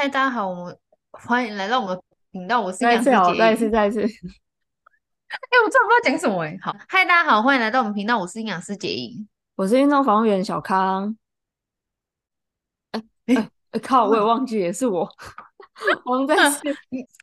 [0.00, 0.78] 嗨，大家好，我们
[1.10, 2.02] 欢迎来到我们
[2.32, 2.58] 频道。
[2.58, 4.00] 我是杨思杰，再一次，再一次。
[4.00, 6.58] 哎、欸，我真的不知道讲什么哎。
[6.62, 8.18] 好，嗨，大家好，欢迎来到我们频道。
[8.18, 11.14] 我是营养师杰英，我是运动防护员小康。
[12.92, 14.06] 哎哎哎，靠！
[14.06, 15.06] 我也忘记也是我。
[16.06, 16.62] 我们再次。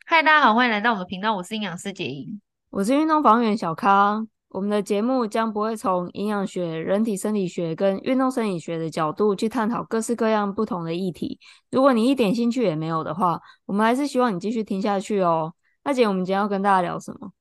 [0.06, 1.36] 嗨，大家好，欢迎来到我们频道。
[1.36, 2.40] 我是营养师杰英，
[2.70, 4.28] 我是运动防护员小康。
[4.58, 11.40] 我们的节目将不会从营养学、人体生理学跟运动生理学的角度去探讨各式各样不同的议题。
[11.70, 15.54] 如果你一点兴趣也没有的话，我们还是希望你继续听下去哦。
[15.84, 17.32] 那姐，我们今天要跟大家聊什么？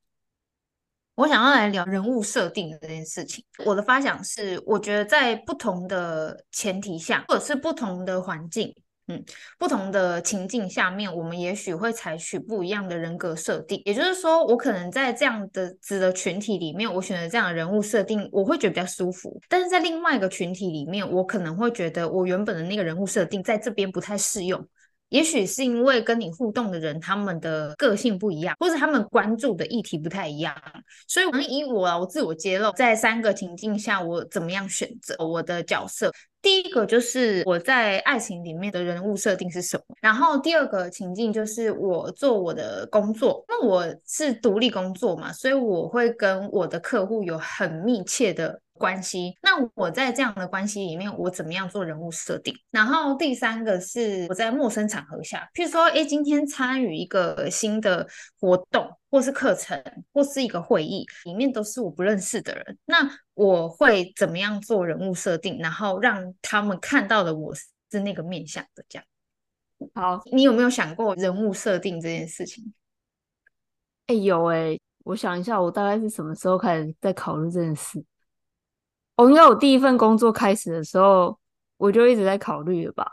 [1.15, 3.43] 我想要来聊人物设定的这件事情。
[3.65, 8.71] 我的发想是，我觉得在不同的前提下，或者是不同的环境。
[9.09, 9.25] 嗯，
[9.57, 13.81] 不同的情境下面，我们也许会采取不一样的人格设定。
[13.85, 19.41] 也就是说，我可能在这样的子的群体里面，我选择这样的人物设定，我会觉得比较舒服。
[19.49, 24.67] 但是在另外一个群体里面，我可能会觉得我原本的那个人物设定在这边不太适用。
[25.11, 30.53] 也许是因为跟你互动的人，他们的个性不一样，或者他们关注的议题不太一样，
[31.07, 36.13] 所以能以我啊，我自我揭露，在三个情境下，我怎么样选择我的角色。
[36.47, 52.55] 第一个就是我在爱情里面的人物设定是什么，然后第二个情境就是我做我的工作，那我是独立工作嘛，所以我会跟我的客户有很密切的关系，那我在这样的关系里面，我怎么样做人物设定？
[52.71, 58.07] 然后第三个是我在陌生场合下，譬如说，诶，今天参与一个新的
[58.39, 59.83] 活动，或是课程，
[60.13, 65.59] 或是一个会议，里面都是我不认识的人，那我会怎么样做人物设定？
[65.59, 67.55] 然后让他们看到的我
[67.91, 69.05] 是那个面向的这样。
[69.95, 72.73] 好，你有没有想过人物设定这件事情？
[74.07, 78.03] 哎，有哎，我想一下，我大概是什么时候开始在考虑这件事？
[79.17, 81.39] 哦，应该我第一份工作开始的时候，
[81.77, 83.11] 我就一直在考虑了吧，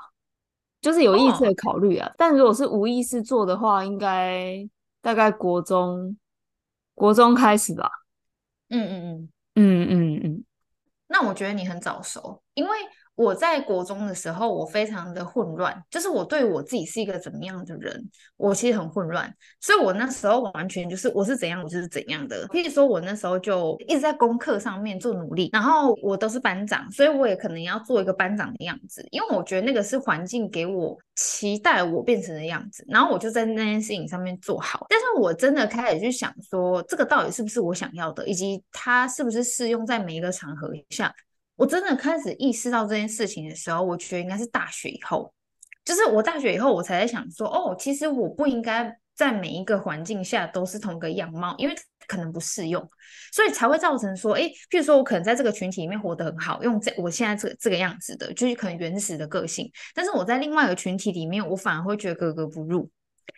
[0.82, 2.08] 就是有意识的考虑啊。
[2.08, 2.16] Oh.
[2.18, 4.70] 但如果是无意识做的话，应该
[5.02, 6.18] 大概国中，
[6.94, 7.90] 国中开始吧。
[8.70, 10.44] 嗯嗯嗯嗯嗯嗯。
[11.08, 12.72] 那我觉得你很早熟，因为。
[13.16, 18.04] 我在国中的时候，我非常的混乱，就是我对我自己是一个怎么样的人，
[18.38, 19.32] 我其实很混乱，
[19.62, 22.48] 所以我那时候完全就是我是怎样，我就是怎样的。
[22.48, 34.88] 可以说我那时候就一直在功课上面做努力，然后我都是班长，所以我也可能要做一个班长的样子，因为我觉得那个是环境给我期待我变成的样子，然后我就在那件事情上面做好。
[34.90, 41.14] 但是我真的开始去想说，这个到底是不是我想要的，以及它是不是适用在每一个场合下。
[41.64, 45.34] 我真的开始意识到这件事情的时候，我觉得应该是大学以后，
[45.86, 51.74] 就是我大学以后，我才在想说，哦，其实我不应该在每一个环境下都是同个样貌，因为
[52.06, 52.86] 可能不适用，
[53.32, 62.90] 所以才会造成说，诶，譬如说我可能在这个群体里面活得很好，用这我现在这这个样子的，就是可能原始的个性，但是我在另外一个群体里面，我反而会觉得格格不入。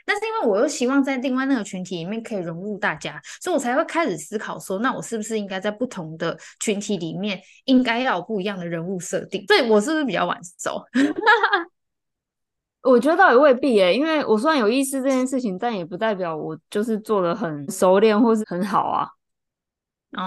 [0.05, 9.43] 但是因为我又希望在另外那个群体里面可以融入大家，所以我才会开始思考说，那我是不是应该在不同的群体里面，应该要有不一样的人物设定？
[9.47, 10.83] 对，我是不是比较晚熟？
[12.83, 19.09] 我觉得倒也未必耶，因为我虽然有意识这件事情，但也不代表我就是做的很熟练或是很好啊。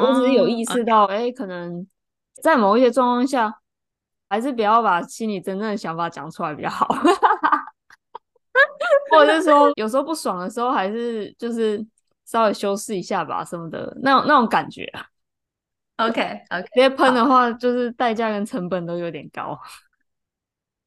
[0.02, 1.86] 我只是有意识到，哎、oh, 可能
[2.42, 3.50] 在某一些状况下，
[4.28, 6.86] 还是不要把心里真正的想法讲出来比较好。
[9.10, 11.84] 或者是说，有时候不爽的时候，还是就是
[12.24, 15.06] 稍微修饰一下吧，什么的那种那种感觉啊。
[15.96, 16.20] OK
[16.50, 19.58] OK，直接喷的话，就是代价跟成本都有点高，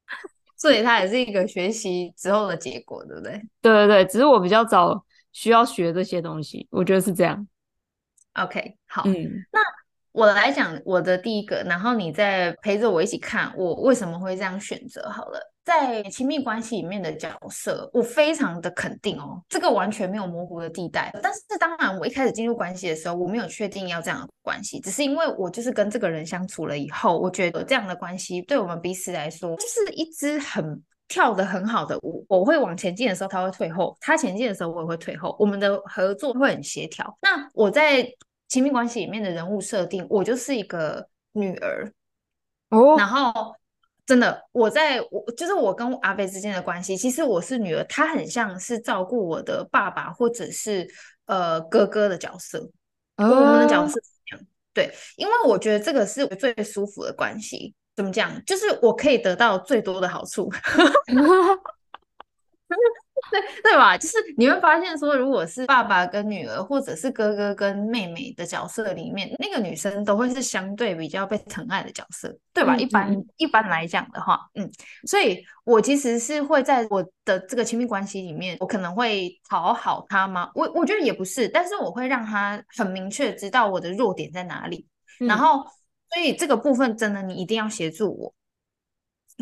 [0.56, 3.32] 所以它也是一个学习之后的结果，对不对？
[3.62, 7.46] 对对对，只是我比较早需要学这些东西，我觉得是这样。
[8.36, 9.14] OK，好，嗯，
[9.52, 9.60] 那
[10.12, 15.40] 我来讲我的第一个，然后你再陪着我一起看我为什么会这样选择好了。
[15.64, 21.12] 在亲密关系里面的角色，我非常的肯定哦，这个完全没有模糊的地带。
[21.22, 32.26] 但是当然，我一开始进入关系的时候，我没有确定要这样的关系，只是因为我就是跟这个人相处了以后，我觉得这样的关系对我们彼此来说，就是一只很跳得很好的舞。
[32.28, 35.36] 我会往前进的时候，他会退后；他前进的时候，我也会退后。
[35.40, 37.16] 我们的合作会很协调。
[37.22, 38.04] 那我在
[38.52, 41.92] 亲密关系里面的人物设定，我就是一个女儿
[42.70, 43.56] 哦，然后。
[44.04, 50.86] 真的，我在我就是我跟阿飞之间的关系，其实我是女儿，她很像是照顾我的爸爸或者是
[51.28, 52.60] 呃哥哥的角色，
[53.16, 57.74] 我们的角色是这样，对，因为我觉得这个是我最舒服的关系。
[57.96, 58.44] 怎么讲？
[58.44, 60.52] 就是我可以得到最多的好处。
[63.30, 63.98] 对对吧？
[63.98, 72.76] 就是你会发现说，如果是爸爸跟女儿，或者是哥哥跟妹妹的角色里面，那个女生都会是相对比较被疼爱的角色，对吧？
[72.76, 74.70] 嗯、一般、嗯、一般来讲的话，嗯，
[75.08, 80.50] 所以我其实是会在我的这个亲密关系里面，我可能会讨好他吗？
[80.56, 84.88] 我我觉得也不是，但是我会让他很明确知道我的弱点在哪里，
[85.20, 85.64] 嗯、然后
[86.14, 88.34] 所以这个部分真的你一定要协助我。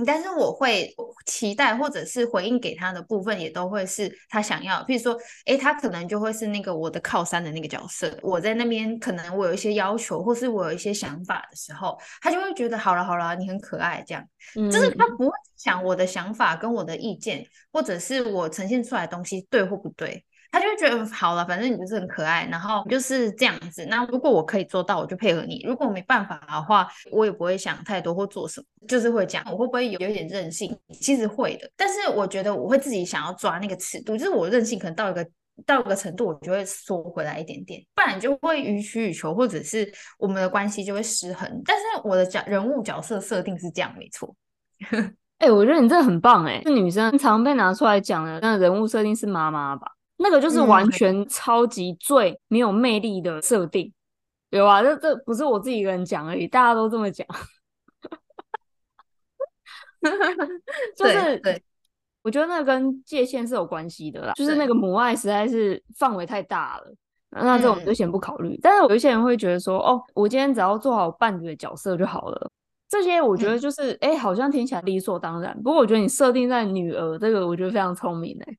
[0.06, 0.94] 但是我会
[1.26, 4.84] 期待，或者是回应给他的部分，也都会是他想要。
[4.86, 8.18] 譬如说，诶，他可能就会是那个我的靠山的那个角色。
[8.22, 14.26] 我在那边，可能我有一些要求，或是我有一些想法的时候，他就会觉得好了好了，你很可爱，这样。
[14.56, 20.24] 嗯，就是他不会想我的想法跟我的意见，或者是我呈现出来的东西对或不对。
[20.52, 23.86] 他就会觉得好了，反正你就是很可爱，然后就是这样子。
[23.86, 30.76] 那如果我可以做到，我就配合你；如果没办法的话，我也不会想太多或做什么，就是会讲我会不会有有点任性？
[31.00, 35.28] 其实会的，但是我觉得我会自己想要抓那个尺度，就是我任性可能到一个
[35.66, 41.62] 到一个程度，我就会缩回来一点点，不然就会予取予求，或者是我们的关系就会失衡。
[41.66, 44.36] 但是我的角人物角色设定是这样，没错。
[45.40, 49.88] 哎、欸，我觉得你这很棒哎、欸，这女生常被拿出来讲的那人物设定是妈妈吧？
[50.22, 53.92] 那个就是完全超级最没有魅力的设定，
[54.50, 57.26] 有啊，这这不是我自己一个人讲而已，大家都这么讲。
[60.96, 61.62] 就是对，
[62.22, 66.94] 我觉得那个跟界限是有关系的啦，就是那个母爱实在是范围太大了，
[67.32, 68.60] 那这种就先不考虑。
[68.62, 72.52] 但是有一些人会觉得说，哦，我今天只要做好伴侣的角色就好了，
[72.90, 75.56] 这些我觉得就是，哎，好像听起来理所当然。
[75.64, 78.58] 不过我觉得你设定在女儿这个，我觉得非常聪明哎。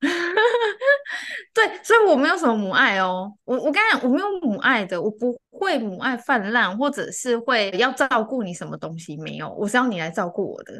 [1.54, 3.32] 对，所以我没有什么母爱哦。
[3.44, 10.74] 我我跟你讲，我没有母爱的，我不会母爱泛滥，或者是会要照顾你什么东西没有，我是要你来照顾我的。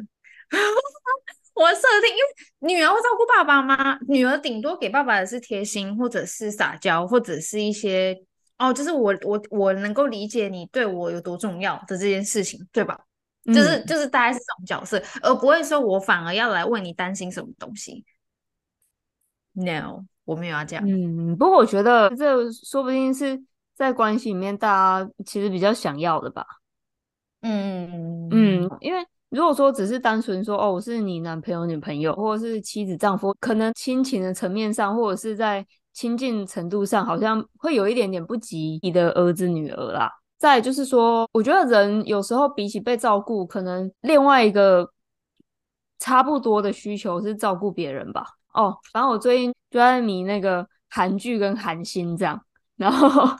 [1.55, 3.97] 我设定，因为女儿会照顾爸爸吗？
[4.07, 8.15] 女儿顶多给爸爸的是贴心，或者是撒娇，或者是一些
[8.59, 12.99] 哦，就是我我我能够理解你对我有多重要的这件事情，对吧？
[13.45, 18.05] 嗯、就是就是大概是这种角色，而不会说我反而要来为你担心什么东西。
[19.59, 20.87] No，我没有要这样。
[20.87, 23.41] 嗯，不过我觉得这说不定是
[23.75, 26.45] 在关系里面大家其实比较想要的吧。
[27.41, 40.11] 嗯嗯，因为如果说只是单纯说哦，我是你男朋友、女朋友，或者是妻子、丈夫，可能亲情的层面上，或者是在亲近程度上，好像会有一点点不及你的儿子、女儿啦。
[40.37, 44.87] 再就是说，我觉得人有时候比起被照顾，可能另外一个
[45.97, 48.36] 差不多的需求是照顾别人吧。
[48.57, 52.41] 哦，反正我最近就在迷那个韩剧跟韩星这样，
[52.75, 53.07] 然后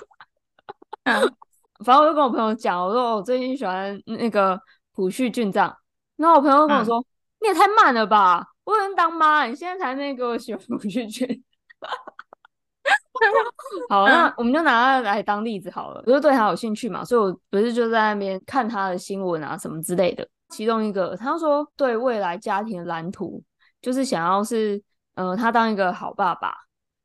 [1.84, 4.60] 反正我就跟我朋友讲，我说我最近喜欢那个
[4.94, 5.76] 朴叙俊这样，
[6.18, 7.06] 然后我朋友跟我说，嗯、
[7.42, 11.44] 你也太慢了吧，我能当妈，你现在才那个喜欢朴叙俊。
[13.90, 23.44] 好，那我们就拿他来当例子好了，我就对他有兴趣嘛，所以我不是就在那边看他的新闻啊什么之类的，其中一个他说对未来家庭的蓝图
[23.82, 24.80] 就是想要是。
[25.18, 26.56] 嗯、呃，他当一个好爸爸，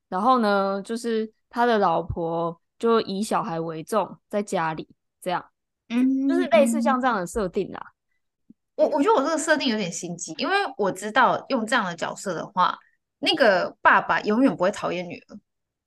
[0.08, 4.86] 然后呢，就是他的老婆就以小孩为重，在家里
[5.20, 5.44] 这样，
[5.88, 7.92] 嗯，就是类似像这样的设定啦。
[8.74, 12.78] 我我觉得我这个设定有点心机，因为我知道用这样的角色的话，
[13.18, 15.38] 那个爸爸永远不会讨厌女儿，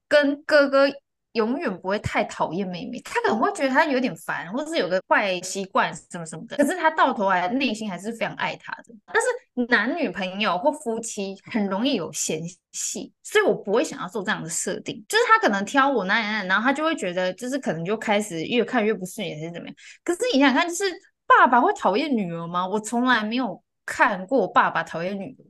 [0.07, 0.87] 跟哥哥。
[1.35, 6.57] 永远不会太讨厌妹妹，他可能会觉得她有点烦，或者是有个坏习惯什么什么的。
[6.57, 8.85] 可是他到头来内心还是非常爱她的。
[9.07, 12.41] 但是男女朋友或夫妻很容易有嫌
[12.71, 15.03] 隙，所以我不会想要做这样的设定。
[15.07, 19.75] 就是他可能挑我哪里哪，然后他就会觉得，就是可能就开始越看越不顺眼，是怎么样。
[20.03, 20.85] 可是你想想看，就是
[21.27, 22.67] 爸爸会讨厌女儿吗？
[22.67, 25.43] 我从来没有看过爸爸讨厌女儿。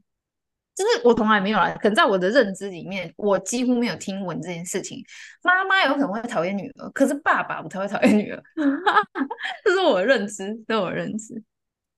[0.76, 5.02] 就是我从来没有来，可能在我的认知里面，我几乎没有听闻这件事情。
[5.42, 8.44] 妈妈有可能会讨厌女儿，可是爸爸不太会讨厌女儿，
[9.64, 11.42] 这是我的认知，这是我的认知。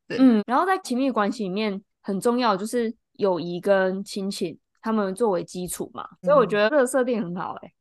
[0.08, 7.74] 对，嗯，然后在亲密关系里面，很重要就是友谊跟亲情，他们作为基础嘛，所以我觉得这个设定很好，欸，哎，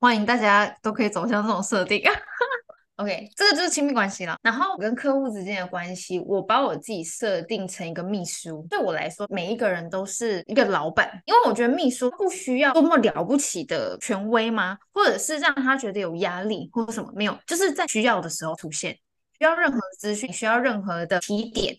[0.00, 2.02] 欢迎大家都可以走向这种设定。
[2.98, 4.36] OK，这个就是亲密关系了。
[4.42, 8.66] 然后我跟客户之间的关系，我把我自己设定成一个秘书。
[8.68, 14.76] 对我来说，每一个人都是一个老板，因为我觉得秘书不需要多么了不起的权威吗？
[14.92, 17.38] 或者是让他觉得有压力，或者什么没有？
[17.46, 18.92] 就是在需要的时候出现，
[19.38, 21.76] 需要任何资讯，需要任何的提点，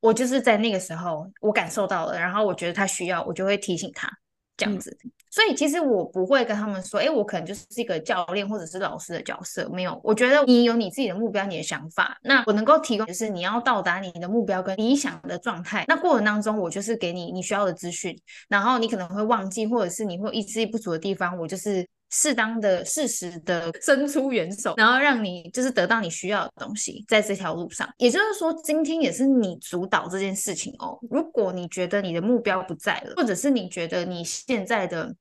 [0.00, 4.10] 我就是在那个时候我感受到了，然后我觉得他需要，我就会提醒他。
[4.56, 4.96] 这样子。
[5.04, 10.00] 嗯、所以其实我不会跟他们说，哎，我可能就是一个教练或者是老师的角色，没有。
[10.04, 15.84] 我觉得你有你自己的目标，你的想法，那我能够提供就是你要到达你的目标跟理想的状态。
[15.88, 18.18] 那过程当中，我就是给你你需要的资讯，
[18.48, 21.86] 然后你可能会忘记，或者是你会意志力不足的地方，我就是。
[22.10, 27.88] 适当的、适时的伸出援手，然后让你就是得到你需要的东西，在这条路上。
[27.98, 30.98] 也就是说，今天也是你主导这件事情哦。
[31.10, 35.14] 如果你觉得你的目标不在了，或者是你觉得你现在的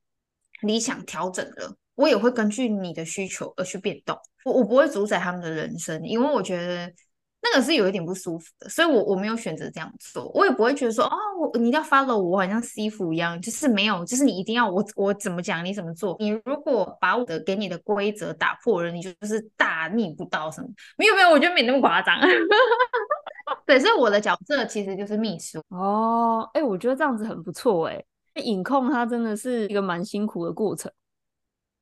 [0.61, 4.17] 理想调整了，我也会根据你的需求而去变动。
[4.45, 6.91] 我我不会主宰他们的人生，因为我觉得。
[7.45, 16.15] 那个是有一点不舒服的，所以我我没有选择这样做，我也不会觉得说，哦，我你一定要 follow 我，好像师傅一样，就是没有，就是你一定要我我怎么讲你怎么做。
[16.19, 20.69] 你如果把我的给你的规则打破了，你就是大逆不道什么？
[20.97, 22.17] 没有没有，我觉得没那么夸张。
[23.67, 25.61] 对，所以我的角色其实就是秘书。
[25.67, 28.01] 哦，哎，我觉得这样子很不错哎。
[28.35, 30.89] 影控它真的是一个蛮辛苦的过程，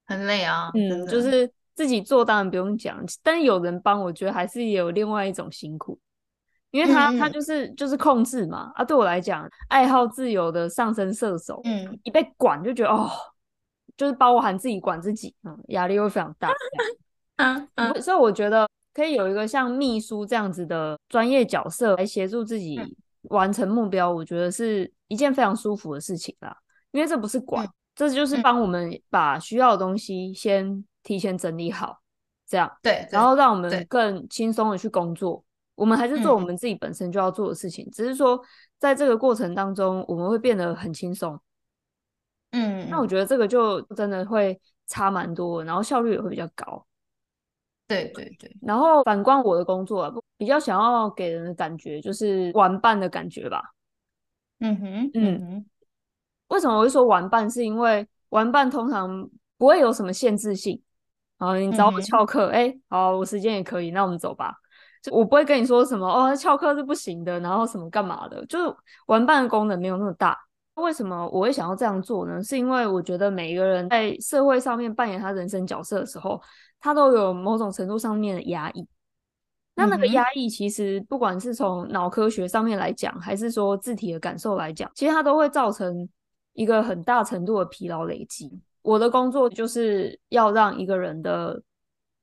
[0.07, 1.47] 很累啊，嗯，就是。
[1.73, 5.97] 自己做当然不用讲，但是有人帮，我觉得还是有另外一种辛苦，
[6.69, 13.09] 因为他、嗯、他就是就是控制嘛啊，对我来讲，爱好自由的上升射手，嗯，一被管就觉得哦，
[13.95, 16.51] 就是包含自己管自己，嗯，压力会非常大，
[17.37, 22.79] 嗯嗯，所以我觉得可以有一个像秘书这样子的专业角色来协助自己
[23.23, 26.55] 完成目标，我觉得是一件非常舒服的事情啦，
[26.91, 30.85] 因为这不是管，嗯、这就是帮我们把需要的东西先。
[31.03, 32.01] 提前整理好，
[32.47, 35.43] 这样对，然后让我们更轻松的去工作。
[35.75, 38.39] 我们还是做我们自己本身就要做的事情，嗯、只是说
[38.77, 41.39] 在这个过程当中，我们会变得很轻松。
[42.51, 46.85] 嗯，那我觉得这个就真的会差蛮多，然后效率也会比较高。
[47.87, 48.55] 对对对。
[48.61, 53.73] 然后反观我的工作啊，比较想要给人的感觉就是玩伴的感觉吧。
[54.59, 55.65] 嗯哼，嗯哼。
[56.49, 57.49] 为什么我会说玩伴？
[57.49, 59.27] 是因为玩伴通常
[59.57, 60.79] 不会有什么限制性。
[61.41, 64.53] 好，你找我翘课，哎、嗯欸，好，我时间也可以，那我们走吧。
[65.01, 68.75] 就我不会跟你说什么哦，翘课是不行的，然后什么干嘛的，就是
[69.07, 70.37] 玩伴的功能没有那么大。
[70.75, 72.43] 为什么我会想要这样做呢？
[72.43, 76.39] 是因为我觉得每一个人在社会上面扮演他人生角色的时候，
[76.79, 78.87] 他都有某种程度上面的压抑。
[79.73, 86.07] 那那个压抑，其实不管是从脑科学上面来讲，还是说自体的感受来讲，其实它都会造成
[86.53, 88.61] 一个很大程度的疲劳累积。
[88.81, 91.61] 我的工作就是要让一个人的，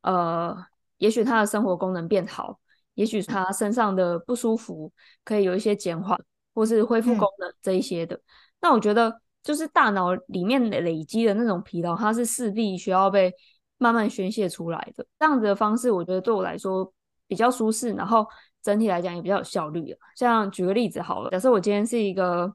[0.03, 0.57] 呃，
[0.97, 2.59] 也许他的生活功能变好，
[2.95, 4.93] 也许他身上的不舒服
[5.25, 6.19] 可以有一些减缓，
[6.53, 8.17] 或是恢复功能这一些的。
[8.17, 8.23] 嗯、
[8.63, 13.33] 那我觉得，就是大脑里面累积的那种疲劳，它是势必需要被
[13.77, 15.07] 慢慢宣泄出来的。
[15.19, 16.93] 这样子的方式，我觉得对我来说
[17.29, 18.27] 比较舒适，然后
[18.63, 19.97] 整体来讲也比较有效率。
[20.17, 22.53] 像举个例子好了，假设我今天是一个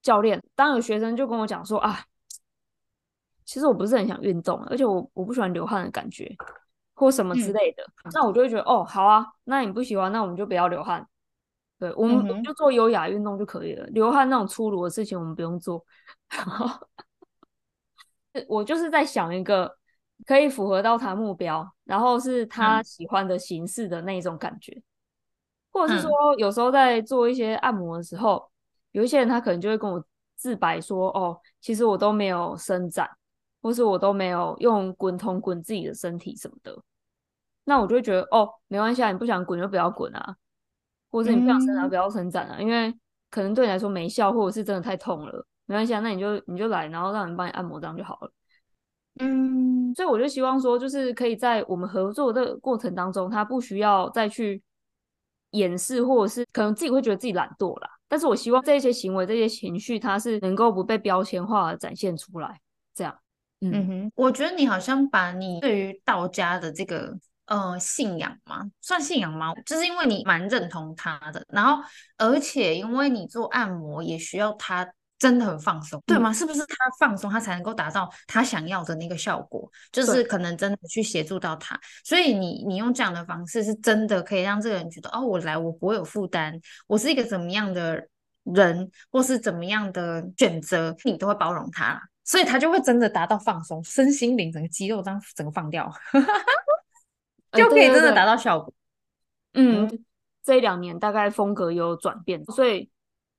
[0.00, 2.06] 教练，当有学生就跟我讲说啊。
[3.44, 6.34] 其实我不是很想运动，而且我我不喜欢流汗的感觉，
[6.94, 7.82] 或什么之类的。
[8.04, 11.06] 嗯、那我就会觉得，哦，好啊，那你不喜欢，那我们就不要流汗。
[11.78, 13.84] 对，我们、嗯、我们就做优雅运动就可以了。
[13.86, 15.84] 流汗那种粗鲁的事情，我们不用做。
[18.48, 19.76] 我就是在想一个
[20.24, 24.82] 可以符合到他目标，然后是他喜欢的形式的那种感觉，嗯、
[25.72, 28.50] 或者是说，有时候在做一些按摩的时候，
[28.92, 30.02] 有一些人他可能就会跟我
[30.36, 33.10] 自白说，哦，其实我都没有伸展。
[33.62, 36.76] 或是我都没有用滚筒滚自己的身体什么的，
[37.64, 40.36] 那我就会觉得哦，没关系啊，你不想滚就不要滚啊，
[41.10, 42.92] 或者你不想伸展不要伸展啊，嗯、因为
[43.30, 48.32] 可能对你来说没效，或者是真的太痛了，没关系啊，那你就你就来，然后让人帮你按摩这样就好了。
[49.20, 54.62] 嗯，所以我就希望说，就是可以在我们合作的过程当中，他不需要再去
[55.50, 62.60] 掩饰，或者是可能自己会觉得自己懒惰啦，但是我希望这些行为、这些情绪，它是能够不被标签化的展现出来，
[62.94, 63.16] 这样。
[63.70, 67.16] 嗯哼，我觉得你好像把你对于道家的这个
[67.46, 69.54] 呃信仰嘛，算信仰吗？
[69.64, 71.82] 就是因为你蛮认同他的，然后
[72.18, 74.86] 而且因为你做按摩也需要他
[75.18, 76.32] 真的很放松，对吗？
[76.32, 79.70] 是不是他放松，他才能够达到他想要的那个效果？
[79.92, 88.08] 就是可能真的去协助到他，所以你你用这样的方式是真的可以让这个人觉得哦，我来我不会有负担，我是一个怎么样的
[88.42, 92.02] 人，或是怎么样的选择，你都会包容他。
[92.24, 95.92] 所以他就会真的达到放松，身心灵整个肌肉这样整个放掉，
[97.52, 98.72] 就可以真的达到效果。
[99.52, 100.04] 欸、嗯，嗯，
[100.42, 102.90] 这一两年大概风格有转变，所以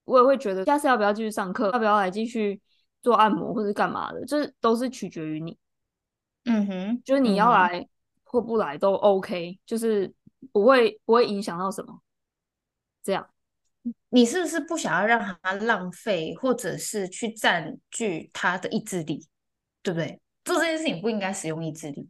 [0.04, 2.62] 我也会觉得下次要不要继续上课，要不要来继续
[3.02, 5.58] 做按摩或者干嘛的，这都是取决于你。
[6.46, 7.88] 嗯哼，就是你要来
[8.24, 10.14] 或不来都 OK，就是
[10.52, 12.02] 不会不会影响到什么。
[13.02, 13.28] 这样，
[14.10, 19.28] 你是不是不想要让他浪费，或者是去占据他的意志力，
[19.82, 20.22] 对不对？
[20.44, 22.10] 做这件事情不应该使用意志力。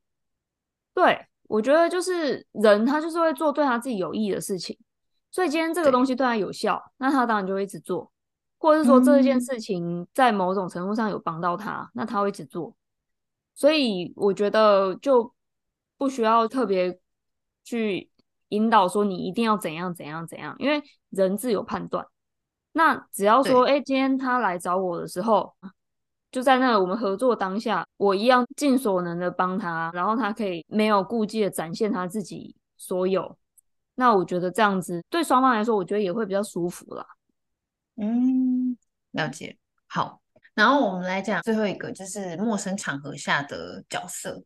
[0.93, 4.77] 对，我觉得就是人，他就是会做对他自己有益的事情。
[5.31, 8.11] 所以今天这个东西对他有效，那他当然就会一直做，
[8.59, 12.75] 或者是说这件事情在某种程度上有帮到他，那他会一直做。
[13.55, 15.33] 所以我觉得就
[15.97, 16.99] 不需要特别
[17.63, 18.09] 去
[18.53, 22.05] 引导说你一定要怎样怎样怎样，因为人自有判断。
[22.71, 25.53] 那只要说，哎，今天他来找我的时候，
[26.31, 33.37] 就在那我们合作当下，我一样尽所能的帮他，然后他可以没有顾忌的展现他自己所有。
[33.95, 37.05] 那我觉得这样子对双方来说，我觉得也会比较舒服啦。
[37.97, 38.77] 嗯，
[39.11, 39.57] 了解。
[39.87, 40.21] 好。
[40.55, 44.43] 然后我们来讲最后一个，就是陌生场合下的角色。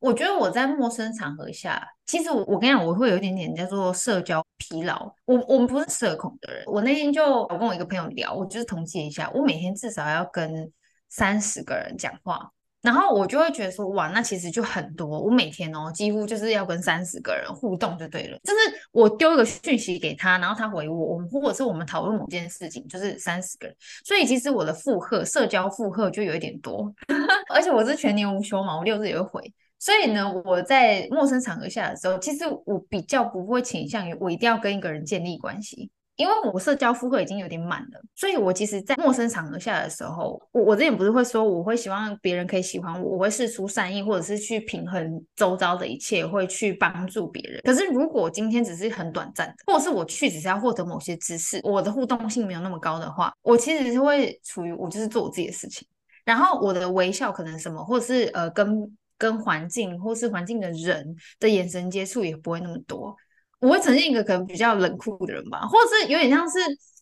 [0.00, 5.12] 我觉得我在陌生场合下，其实我我跟你讲，我会有一点点叫做社交疲劳。
[5.26, 6.64] 我我们不是社恐的人。
[6.66, 10.72] 我那天就我跟我一个朋友聊，我就是统计一下，我每天至少要跟
[11.10, 12.50] 三十个人讲话。
[12.80, 15.06] 然后我就会觉得说，哇，那其实就很多。
[15.06, 18.38] 我每天哦，几乎就是要跟三十个人互动就对了。
[18.42, 18.58] 就是
[18.90, 23.76] 我丢一个讯息给他，然后他回我，我们或者是我们讨论某件事情，就是三十个人。
[24.06, 26.90] 所以其实我的负荷，社交负荷就有一点多。
[27.52, 29.52] 而且我是全年无休嘛，我六日也会回。
[29.80, 35.90] 所以呢，我在陌生场合下的时候，其实我比较不会倾向于我一定要跟一个人建立关系。
[36.16, 47.58] 因为我社交负荷已经有点满了，所以我其实，在陌生场合下的时候，我我之前不是会说，我会希望别人可以喜欢我，我会释出善意，或者是去平衡周遭的一切，会去帮助别人。
[47.64, 55.88] 可是如果今天只是很短暂的，或者是我去只是要获得某些知识，我的互动性没有那么高的话，我其实是会处于我就是做我自己的事情，
[56.26, 63.14] 然后我的微笑可能什么，或者是呃跟跟环境或是环境的人的眼神接触也不会那么多。
[63.60, 66.58] 我会呈现一个可能比较冷酷的人吧，或者是有点像是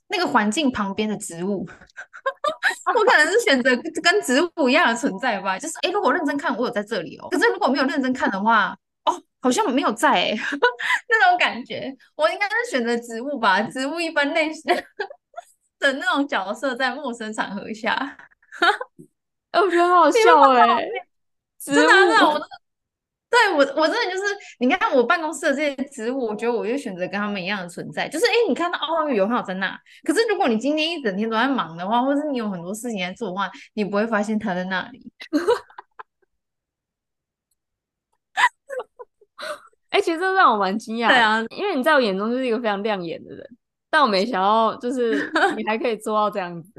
[0.08, 1.64] 那个环境旁边的植物，
[2.96, 3.70] 我可能是选择
[4.02, 5.56] 跟植物一样的存在吧。
[5.56, 7.28] 就是，诶，如果认真看，我有在这里哦。
[7.30, 10.37] 可是如果没有认真看的话，哦，好像没有在诶，
[11.08, 11.96] 那种感觉。
[12.16, 14.75] 我应该是选择植物吧，植物一般类型
[15.78, 17.94] 的 那种角色，在陌生场合下，
[19.52, 20.84] 哎，我觉得很好笑哎，
[21.75, 22.40] 真的真的我。
[23.30, 24.25] 对我，我真的就是，
[24.58, 28.08] 你看我办公室的这些植物，我觉得我就选择跟他们一样的存在。
[28.08, 35.12] 就是，哎，你看到奥运有它在那，可是如果你今天一整天都在忙的话，或是你有很多事情在做的话，你不会发现他在那里。
[39.90, 41.09] 哎，其实这让我蛮惊讶。
[41.09, 43.46] 对啊，因为你在我眼中就是一个非常亮眼的人，
[43.90, 46.72] 但我没想到，就是你还可以做到这样子。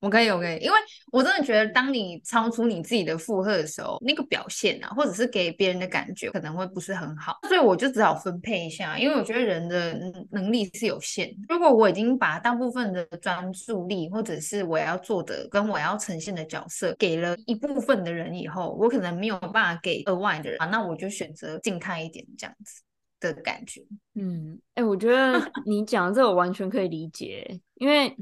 [0.00, 0.76] 我可以，我可以，因为
[1.12, 7.38] 我真的觉得，当你超出你自己的负荷的时候，那个表现啊，或者是给别人的感觉，可能会不是很好。
[7.46, 9.94] 所以我就只好分配一下，因为我觉得人的
[10.30, 11.30] 能力是有限。
[11.48, 22.80] 如果我已经把大部分的专注力，或者是我要做的跟我要呈现的角色，给了一部分的人以后，我可能没有办法给额外的人，那我就选择静态一点这样子
[23.20, 23.82] 的感觉。
[24.14, 28.16] 嗯，哎、我觉得你讲这我完全可以理解，因为。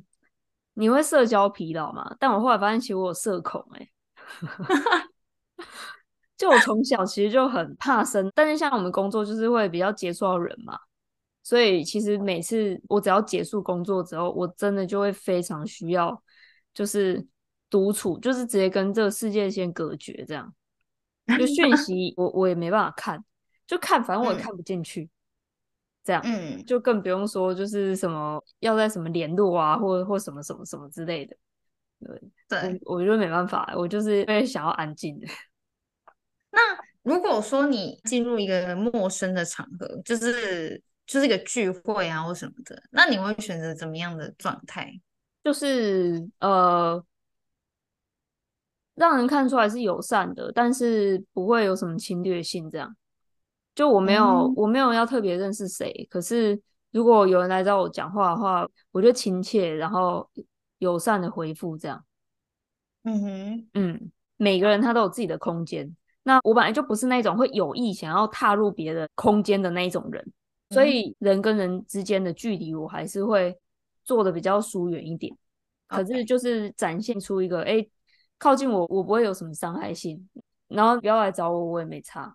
[0.78, 2.14] 你会社交疲劳吗？
[2.20, 3.90] 但我后来发现，其实我有社恐哎、欸。
[6.36, 10.78] 就我从小其实就很怕生，但是像我们工作就是会比较接触到人嘛，
[11.42, 16.22] 所以其实每次我只要结束工作之后，我真的就会非常需要，
[16.72, 17.26] 就是
[17.68, 20.54] 独处，就是直接跟这个世界先隔绝，这样
[21.36, 23.24] 就讯息我我也没办法看，
[23.66, 25.02] 就看反正我也看不进去。
[25.02, 25.10] 嗯
[26.08, 31.36] 这样，嗯，就更不用说，就是什么要在什么联络啊，或或什么什么什么之类的，
[32.00, 35.26] 对对，我，我觉得没办法，我就是会想要安静的。
[36.50, 36.58] 那
[37.02, 44.90] 如果说你进入一个陌生的场合，就是就是一个聚会啊或什么的，那你会选择怎么样的状态？
[45.44, 47.04] 就是呃，
[48.94, 52.96] 让人看出来是友善的，但是不会有什么侵略性，这样。
[53.78, 56.04] 就我没有，嗯、我没有要特别认识谁。
[56.10, 56.60] 可是
[56.90, 60.28] 如果有人来找我讲话的话，我就亲切，然后
[60.78, 62.04] 友善的回复这样。
[63.04, 65.94] 嗯哼，嗯，每个人他都有自己的空间。
[66.24, 70.20] 那我本来就不是那种会有意想要踏入别人空间的那一种人，
[70.70, 73.56] 嗯、所以人跟人之间的距离，我还是会
[74.02, 75.32] 做的比较疏远一点。
[75.86, 77.90] 可是就是展现出一个，哎、欸，
[78.38, 80.28] 靠近我，我不会有什么伤害性。
[80.66, 82.34] 然后不要来找我，我也没差。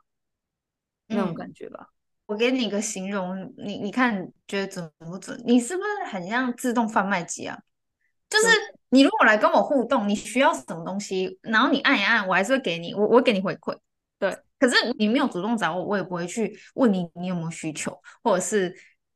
[1.07, 1.89] 那种感觉吧，
[2.25, 5.41] 我给你一个形容，你你看觉得准不准？
[5.45, 7.57] 你是不是很像自动贩卖机啊？
[8.29, 8.47] 就是
[8.89, 13.77] 你如果来跟我互动，你需要什么东西，然后你按一按，我还是会给你，我我给你回馈。
[14.17, 18.73] 对，可是你没有主动找我，我也不会去问你你有没有需求，或者是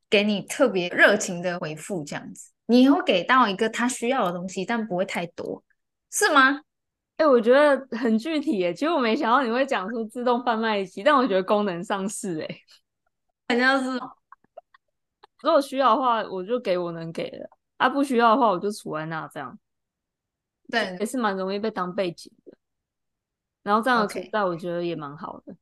[0.09, 5.63] 给你特别热情的回复，这样子，你会给到一个他需要的东西，但不会太多，
[6.11, 6.61] 是吗？
[7.17, 8.73] 哎、欸，我觉得很具体耶。
[8.73, 12.59] 其实我没想到你会讲出自动贩卖机，但我觉得功能上市哎，
[13.49, 13.99] 好像是。
[15.43, 19.57] 如果需要的话，我就给我能给的；啊，不需要的话，我就储在那这样。
[20.69, 22.57] 对，也是蛮容易被当背景的。
[23.63, 25.53] 然后这样的存在，我觉得也蛮好的。
[25.53, 25.57] Okay.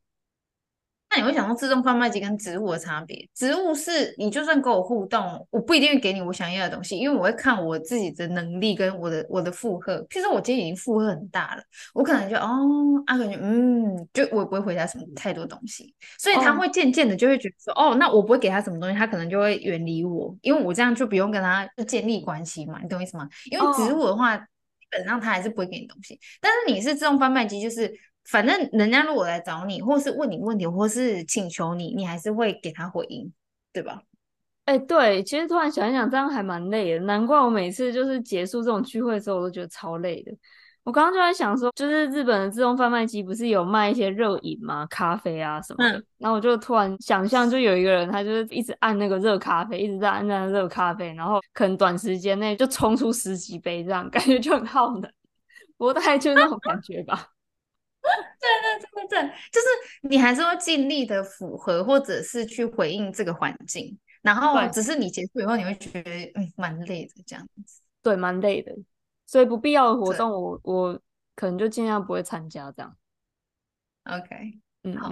[1.15, 3.17] 那你会想到自动贩卖机跟植物的差别？
[3.33, 9.97] 植物是你就算跟我互动，我不一定会给你我想要的东西，因为我会看我自己的能力跟我的我的负荷。
[10.09, 23.29] 譬如说我今天已经负荷很大了，我可能就哦，啊，感觉嗯，就我也不会回答什么太多东西，所以他会渐渐的就会觉得说，哦，哦，那我不会给他什么东西，他可能就会远离我，因为我这样就不用跟他建立关系嘛，你懂我意思吗？
[23.49, 24.43] 因为植物的话，基
[24.91, 27.89] 本上他还是不会给你东西，但是你是自动贩卖机，就是。
[28.25, 33.31] 反正人家如果来找你，或是问你问题，或是请求你，你还是会给他回应，
[33.71, 34.01] 对吧？
[34.65, 37.05] 哎、欸，对，其实突然想一想，这样还蛮累的。
[37.05, 40.31] 难怪我每次就是结束这种聚会的时候，我都觉得超累的。
[40.83, 44.85] 我刚刚就在想说，就是日本的自动贩卖机不是有卖一些热饮吗？
[44.87, 45.97] 咖啡啊什么的。
[45.97, 55.11] 嗯、然后我就突然想象，就有一个人，他就是一直按那个热咖啡，一直在按那个热咖啡，然后可能短时间内就冲出十几杯，这样感觉就很耗能。
[55.77, 57.27] 不过大概就是那种感觉吧。
[58.39, 59.67] 对对对对，就是
[60.03, 68.75] 你还是会尽力的符合，或者是去回应这个环境，然后只是你结束以后，你会觉得嗯蛮累的这样子，对，蛮累的，
[69.25, 71.01] 所以不必要的活动我，我我
[71.35, 72.95] 可能就尽量不会参加这样。
[74.03, 75.11] OK，嗯，好。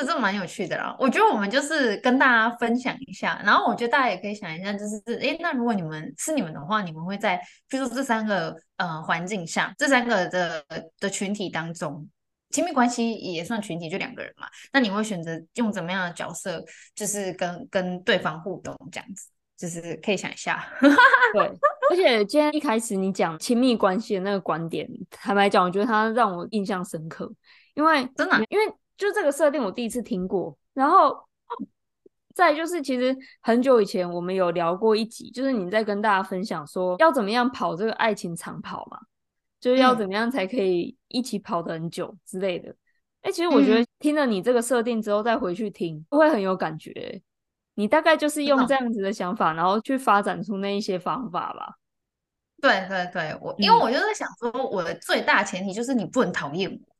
[0.00, 10.62] 这这蛮有趣的啦，我觉得我们就是跟大家分享一下，然后我觉得大家也可以想一下，就是诶，那如果你们是你们的话，你们会在比如说这三个呃环境下，这三个的
[11.00, 12.06] 的群体当中，
[12.50, 16.62] 亲密关系也算群体，就两个人嘛，那你会选择用怎么样的角色，
[16.94, 20.62] 就是跟跟对方互动这样子，就是可以想一下。
[21.32, 21.42] 对，
[21.90, 27.32] 而且今天一开始你讲亲密关系的那个观点，坦白讲，我觉得它让我印象深刻，
[27.74, 28.64] 因为真的，因为。
[28.96, 30.56] 就这个设定，我第一次听过。
[30.74, 31.16] 然后
[32.34, 38.98] 再就是，其实很久以前我们有聊过一集，就是你在跟大家分享说要怎么样跑这个爱情长跑嘛，
[39.60, 42.70] 就是要怎么样才可以一起跑得很久之类的。
[43.22, 47.22] 哎、嗯，其实我觉得听了你这个设定之后，再回去听会很有感觉。
[47.74, 51.74] 你大概就是用这样子的想法，然后去发展出那一些方法吧。
[52.62, 56.95] 对对对，我因为我就在想说，我的最大前提就是你不能讨厌我。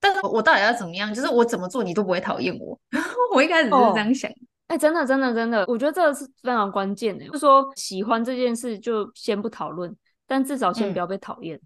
[0.00, 1.12] 但是我到底要怎么样？
[1.12, 2.78] 就是我怎么做你都不会讨厌我。
[3.34, 4.30] 我一开始就是这样想。
[4.68, 7.24] 哎、哦欸，真的，真的，真的，我觉得这个是非常关键的。
[7.26, 9.94] 就是说喜欢这件事就先不讨论，
[10.26, 11.60] 但至少先不要被讨厌。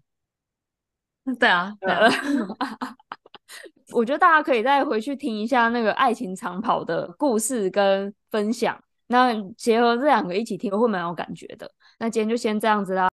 [1.25, 2.09] 嗯、 对啊，对啊。
[3.93, 11.71] 我觉得大家可以再回去听一下那个爱情长跑的故事跟分享，那结合这两个一起听，会蛮有感觉的。
[11.99, 13.07] 那今天就先这样子啦。